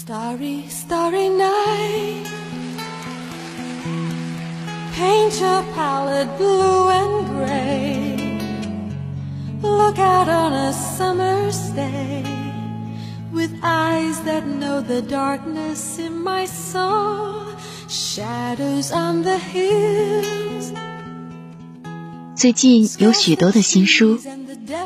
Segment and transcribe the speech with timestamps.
[0.00, 2.26] Starry, starry night.
[4.94, 8.16] Paint your palette blue and gray.
[9.62, 12.22] Look out on a summer's day
[13.32, 17.42] with eyes that know the darkness in my soul.
[17.88, 20.72] Shadows on the hills.
[22.34, 24.18] 最近有许多的新书，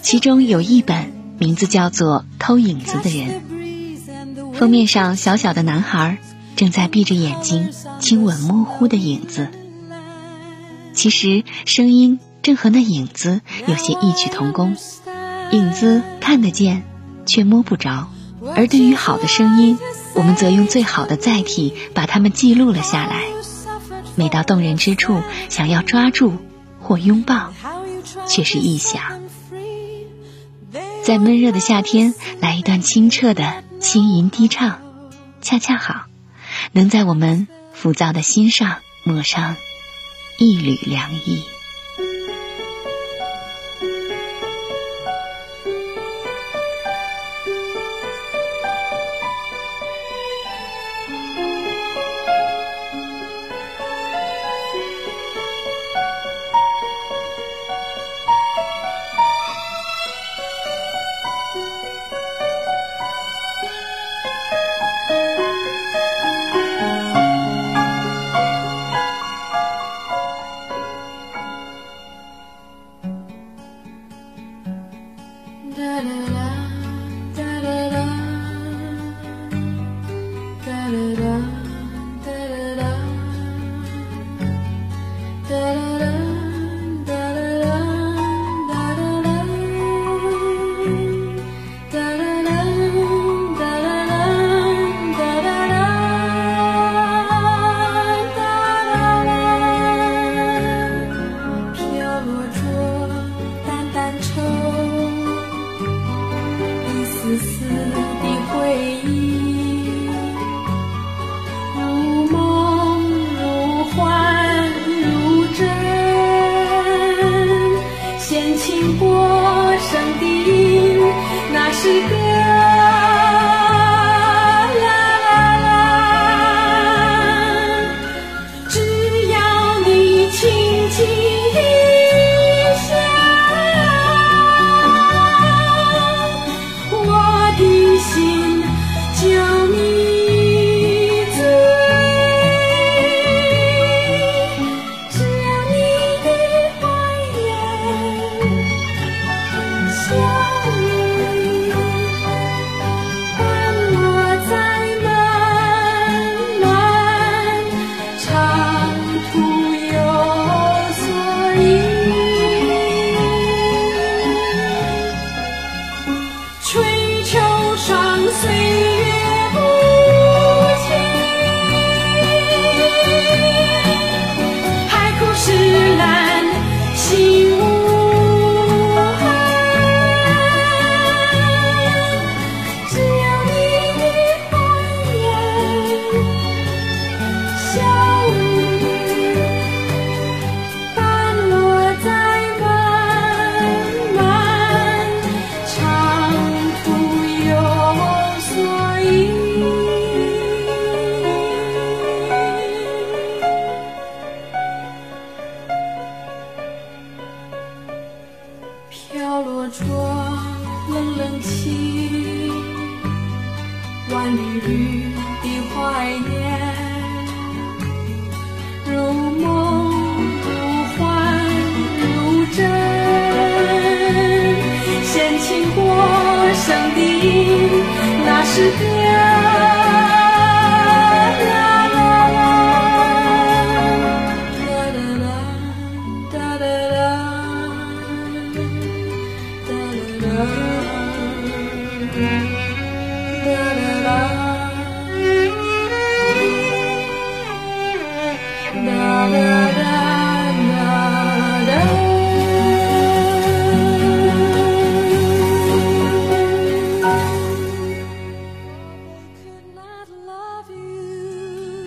[0.00, 3.40] 其中有一本名字叫做《偷影子的人》。
[4.57, 6.17] 封面上小小的男孩
[6.55, 9.49] 正在闭着眼睛亲吻模糊的影子。
[10.93, 14.75] 其实声音正和那影子有些异曲同工。
[15.51, 16.83] 影子看得见，
[17.25, 18.07] 却摸不着；
[18.55, 19.77] 而对于好的声音，
[20.15, 23.21] 我们则用最好的载体把它们记录了下来。
[24.15, 26.33] 每到动人之处，想要抓住
[26.81, 27.53] 或拥抱，
[28.27, 29.21] 却是臆想。
[31.07, 34.81] 在闷热的夏天，来一段清澈的轻吟低唱，
[35.41, 36.07] 恰恰好，
[36.73, 39.55] 能在我们浮躁的心上抹上
[40.37, 41.45] 一缕凉意。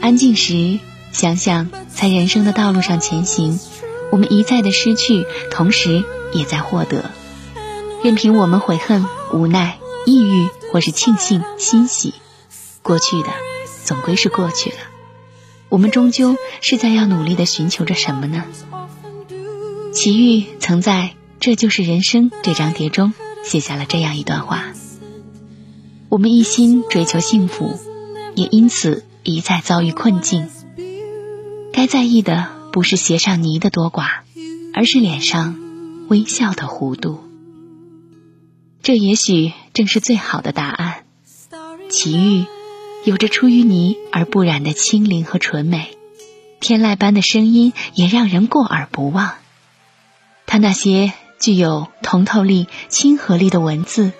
[0.02, 0.80] 安静时，
[1.12, 3.60] 想想在人生的道路上前行，
[4.10, 6.02] 我们一再的失去，同时
[6.32, 7.10] 也在获得。
[8.02, 12.14] 任凭我们悔恨、无奈、抑郁，或是庆幸、欣喜，
[12.82, 13.28] 过去的
[13.84, 14.76] 总归是过去了。
[15.70, 18.44] 我们终究是在要努力的寻求着什么呢？
[19.94, 23.14] 齐豫曾在《这就是人生》这张碟中
[23.44, 24.64] 写下了这样一段话：
[26.08, 27.78] 我们一心追求幸福，
[28.34, 30.48] 也因此一再遭遇困境。
[31.72, 34.20] 该在意的不是鞋上泥的多寡，
[34.74, 35.56] 而是脸上
[36.08, 37.20] 微笑的弧度。
[38.82, 41.04] 这也许正是最好的答案。
[41.88, 42.46] 奇遇
[43.04, 45.96] 有着出淤泥而不染的清灵和纯美，
[46.60, 49.32] 天籁般的声音也让人过耳不忘。
[50.46, 54.12] 他那些具有通透力、亲和力的文字，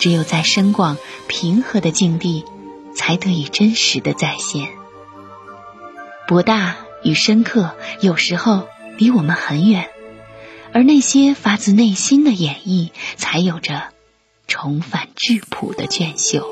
[0.00, 0.96] 只有在深广、
[1.28, 2.44] 平和的境地，
[2.96, 4.70] 才得以真实的再现。
[6.26, 8.66] 博大与深刻，有时候
[8.98, 9.88] 离我们很远，
[10.72, 13.84] 而那些发自内心的演绎，才有着。
[14.48, 16.48] 重返质朴的隽秀。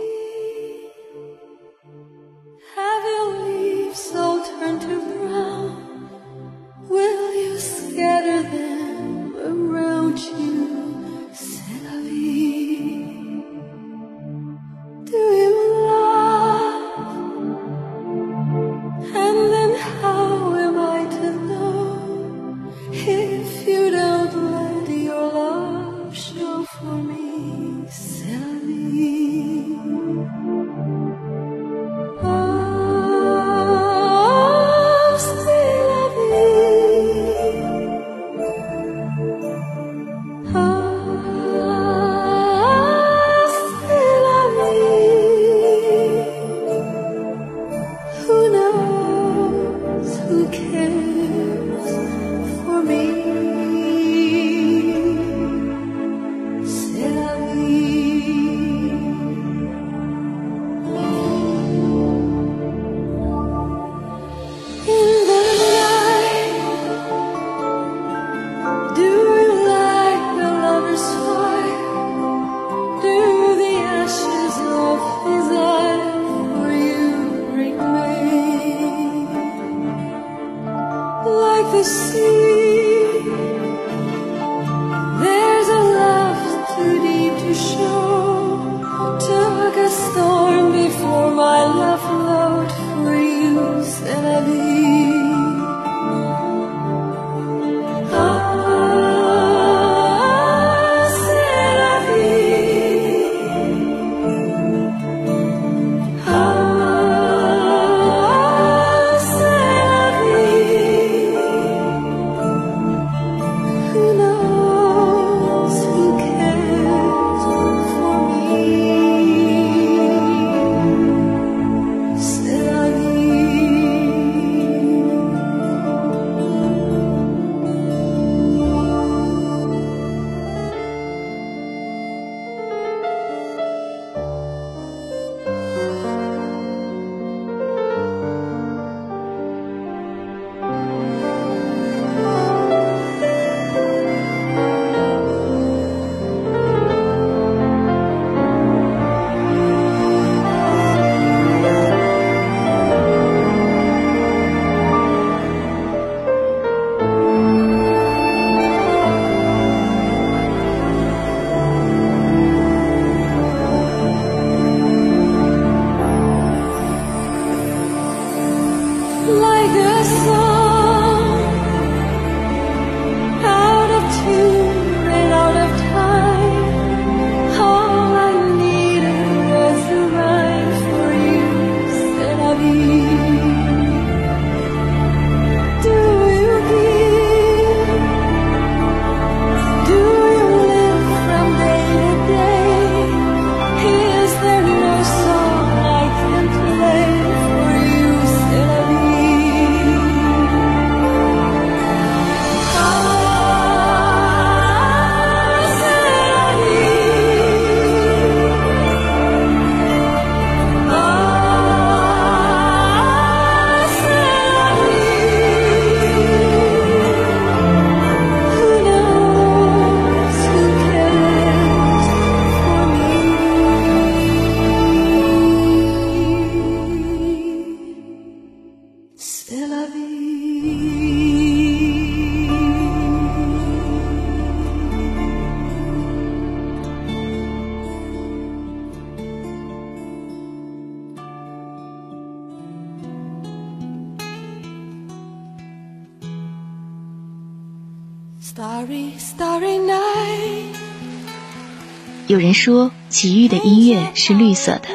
[252.29, 254.89] 有人说，齐豫的音乐是绿色的，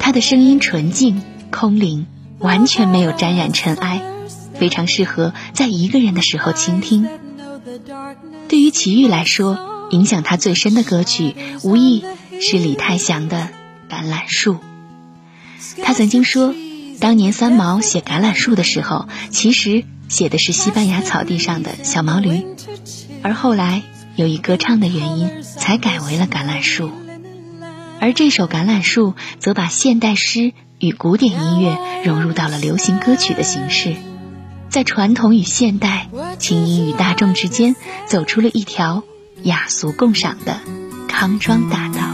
[0.00, 1.22] 他的声音纯净、
[1.52, 2.08] 空灵，
[2.40, 4.02] 完全没有沾染尘埃，
[4.54, 7.08] 非常适合在一个人的时候倾听。
[8.48, 12.04] 对于齐豫来说，影响他最深的歌曲，无疑
[12.40, 13.48] 是李泰祥的
[13.92, 14.54] 《橄榄树》。
[15.84, 16.52] 他曾经说，
[16.98, 22.44] 当年三毛写《橄榄树》的时候，其实写的是西班牙草地上的小毛驴，
[23.22, 23.82] 而后来
[24.14, 26.88] 由于歌唱的原因，才改为了《橄榄树》。
[27.98, 33.96] 而这首《橄榄树》则把现代诗与古典音乐融入到了流行歌曲的形式，
[34.68, 37.74] 在传统与现代、轻音与大众之间，
[38.06, 39.04] 走出了一条
[39.44, 40.60] 雅俗共赏的
[41.08, 42.11] 康庄大道。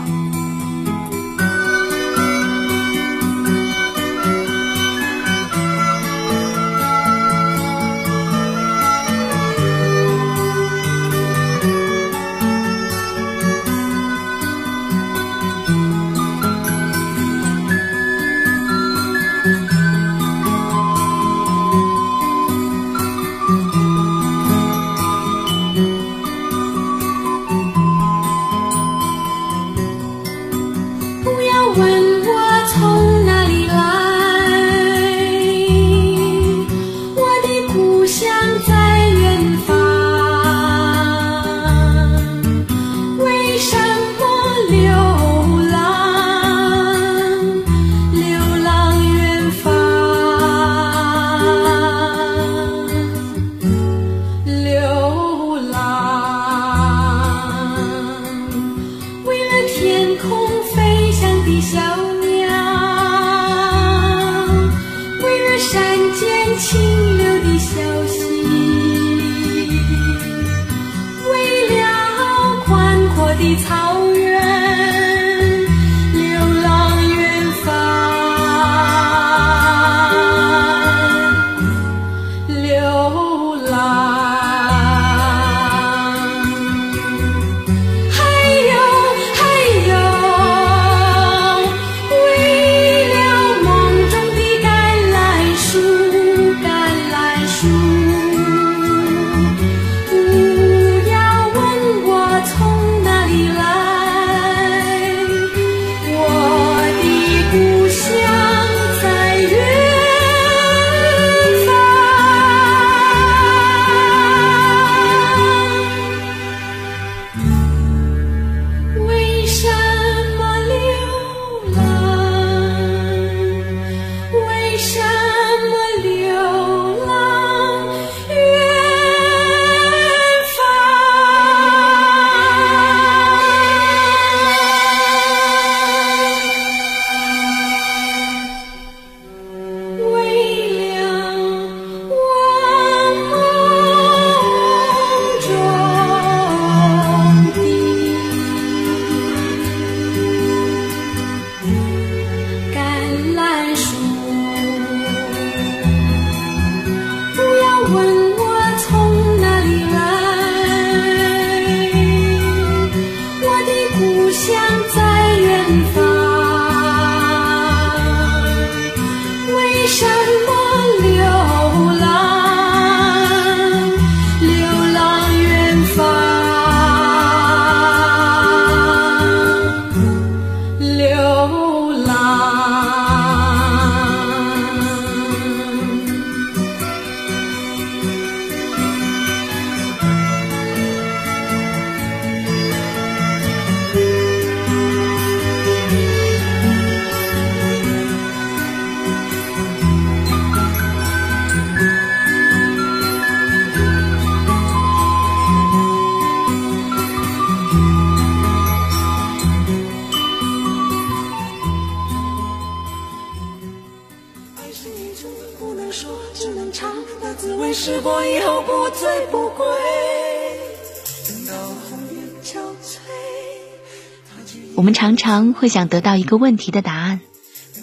[224.74, 227.20] 我们常常会想得到一个问题的答案，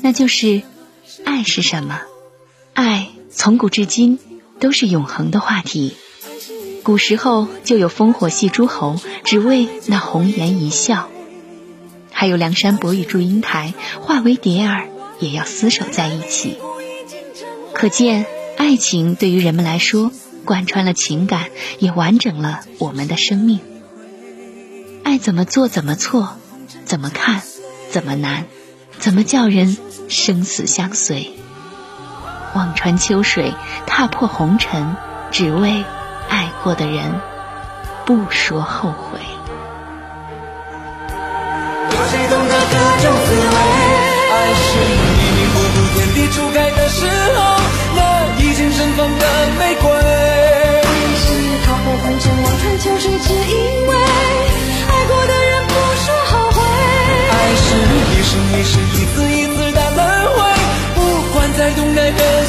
[0.02, 0.62] 那就是
[1.26, 2.02] 爱是什么？
[2.74, 4.20] 爱从古至今
[4.60, 5.96] 都是永恒的话题。
[6.84, 11.08] 古时候就有烽火戏诸侯，只为那红颜一笑；
[12.12, 14.88] 还有梁山伯与祝英台，化为蝶儿
[15.20, 16.58] 也要厮守在一起。
[17.74, 18.26] 可见，
[18.58, 20.12] 爱情对于人们来说。
[20.46, 23.62] 贯穿了情感，也完整了我们的生命。
[25.04, 26.38] 爱怎么做怎么错，
[26.86, 27.42] 怎么看
[27.90, 28.46] 怎么难，
[29.00, 29.76] 怎么叫人
[30.08, 31.32] 生死相随。
[32.54, 33.54] 望穿秋水，
[33.88, 34.96] 踏破红尘，
[35.32, 35.84] 只为
[36.30, 37.20] 爱过的人，
[38.06, 39.20] 不说后悔。
[41.90, 43.56] 有谁懂得各种滋味？
[44.32, 47.08] 爱是迷迷糊糊天地初开的时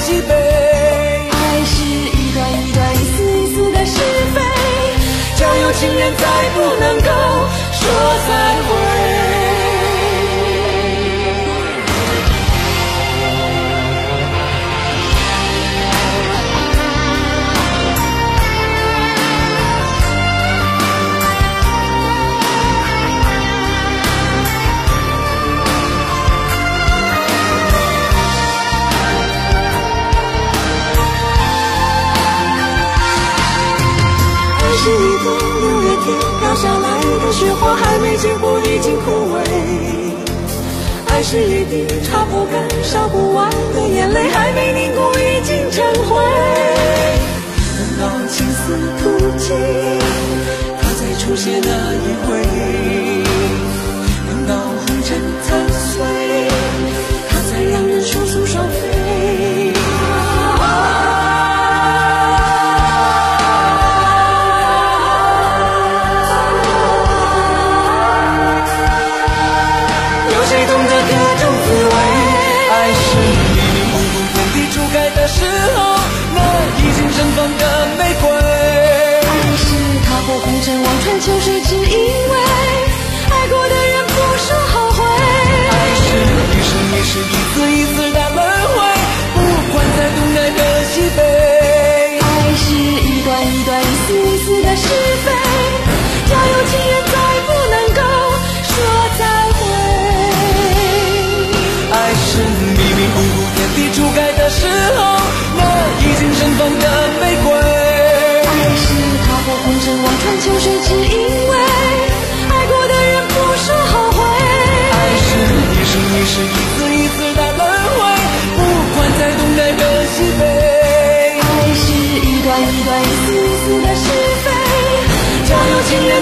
[0.06, 0.28] 几杯。
[0.28, 3.98] 爱是一段一段，一丝一丝的是
[4.34, 4.40] 非，
[5.36, 7.10] 叫有情人，再不能够
[7.72, 7.82] 说
[8.28, 8.30] 再
[8.62, 9.35] 会。
[36.40, 39.38] 飘下来的雪花还没结果，已经枯萎。
[41.08, 46.22] 爱是一滴擦不干、烧不完的眼泪，还没凝固，已经成灰。
[47.76, 49.04] 等到青丝吐
[49.38, 49.56] 尽，
[50.80, 52.28] 它再出现那一回；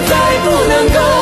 [0.05, 1.14] 再不能够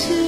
[0.00, 0.21] to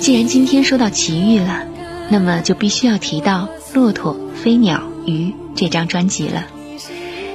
[0.00, 1.66] 既然今天说到奇遇了，
[2.08, 6.46] 那么就必须要提到《骆驼、飞鸟、鱼》这张专辑了。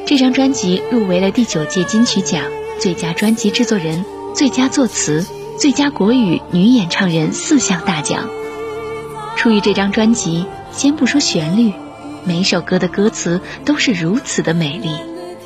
[0.08, 2.43] 这张专辑入围了第九届金曲奖
[2.80, 5.23] 最佳专辑制作人、最佳作词、
[5.60, 8.28] 最佳国语女演唱人四项大奖。
[9.38, 11.71] 出于这张专辑，先不说旋律，
[12.23, 14.89] 每首歌的歌词都是如此的美丽。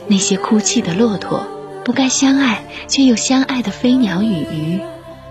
[0.07, 1.45] 那些哭泣的骆驼，
[1.83, 4.79] 不该相爱却又相爱的飞鸟与鱼。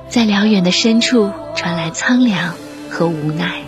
[0.08, 2.54] 在辽远的深处传来苍凉
[2.90, 3.67] 和无奈。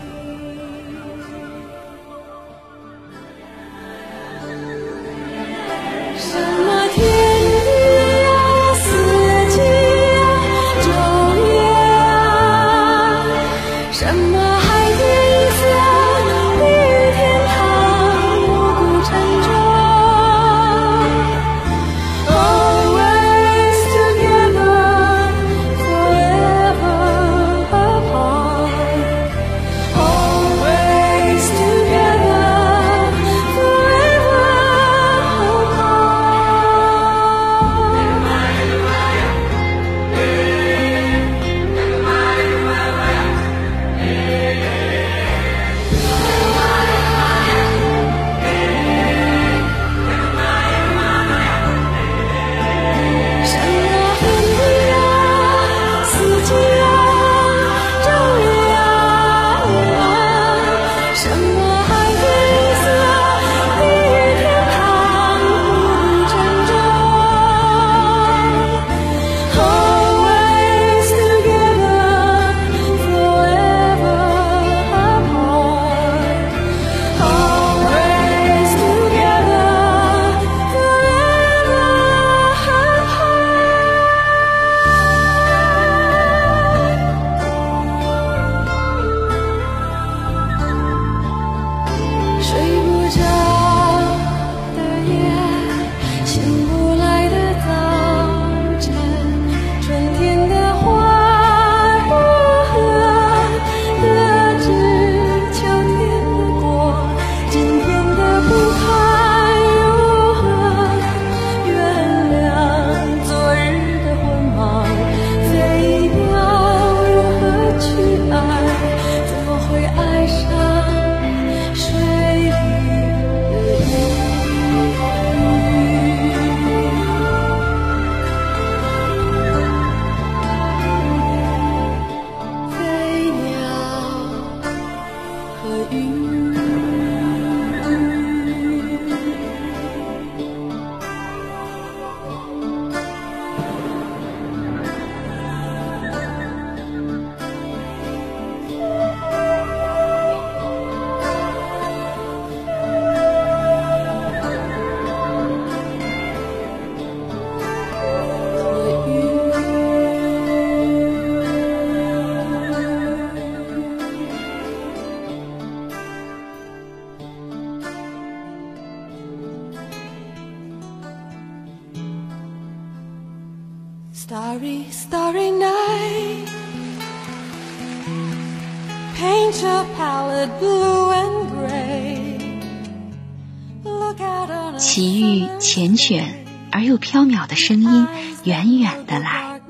[186.11, 188.07] 远而又飘渺的声音
[188.44, 189.61] 远远的来，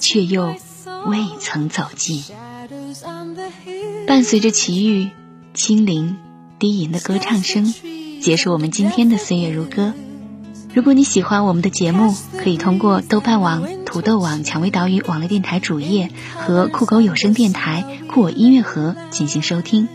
[0.00, 0.54] 却又
[1.06, 2.24] 未曾走近。
[4.06, 5.10] 伴随着奇遇、
[5.52, 6.16] 轻灵、
[6.58, 7.74] 低吟的歌唱声，
[8.20, 9.92] 结束我们今天的岁月如歌。
[10.72, 19.88] 如果你喜欢我们的节目，可以通过豆瓣网、土豆网、蔷薇岛屿网络电台主页和酷狗有声电台、酷我音乐盒进行收听，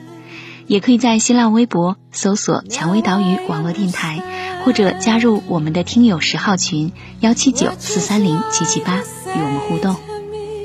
[0.67, 4.21] 也可以在新浪微博搜索“蔷薇岛屿网络电台”，
[4.65, 9.95] 或者加入我们的听友十号群幺七九四三零七七八与我们互动。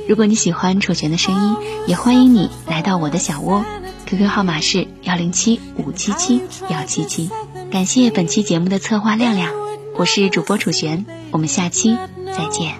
[0.08, 3.62] 如果你喜欢楚璇的声音，也欢迎你来到我的小窝
[4.06, 7.30] ，QQ 号码是幺零七五七七幺七七。
[7.70, 9.52] 感谢本期节目的策划亮亮，
[9.98, 11.94] 我是主播楚璇，我们下期
[12.26, 12.74] 再见。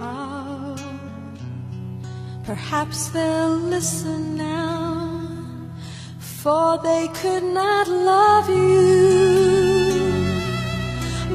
[2.47, 5.21] Perhaps they'll listen now,
[6.43, 9.60] for they could not love you,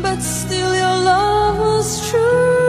[0.05, 2.64] but still your love was true.